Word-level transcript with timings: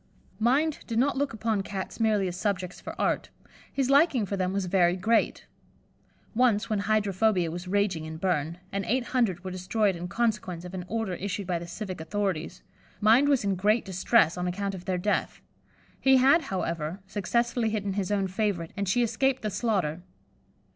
Mind 0.39 0.79
did 0.87 0.97
not 0.97 1.15
look 1.15 1.31
upon 1.31 1.61
Cats 1.61 1.99
merely 1.99 2.27
as 2.27 2.35
subjects 2.35 2.81
for 2.81 2.99
art; 2.99 3.29
his 3.71 3.91
liking 3.91 4.25
for 4.25 4.35
them 4.35 4.51
was 4.51 4.65
very 4.65 4.95
great. 4.95 5.45
Once 6.33 6.71
when 6.71 6.79
hydrophobia 6.79 7.51
was 7.51 7.67
raging 7.67 8.05
in 8.05 8.17
Berne, 8.17 8.57
and 8.71 8.83
eight 8.85 9.03
hundred 9.13 9.43
were 9.43 9.51
destroyed 9.51 9.95
in 9.95 10.07
consequence 10.07 10.65
of 10.65 10.73
an 10.73 10.85
order 10.87 11.13
issued 11.13 11.45
by 11.45 11.59
the 11.59 11.67
civic 11.67 12.01
authorities, 12.01 12.63
Mind 12.99 13.29
was 13.29 13.43
in 13.43 13.53
great 13.53 13.85
distress 13.85 14.39
on 14.39 14.47
account 14.47 14.73
of 14.73 14.85
their 14.85 14.97
death. 14.97 15.39
He 15.99 16.17
had, 16.17 16.45
however, 16.45 16.99
successfully 17.05 17.69
hidden 17.69 17.93
his 17.93 18.11
own 18.11 18.27
favourite, 18.27 18.73
and 18.75 18.89
she 18.89 19.03
escaped 19.03 19.43
the 19.43 19.51
slaughter. 19.51 20.01